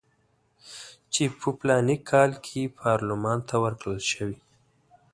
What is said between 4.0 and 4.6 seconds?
شوي.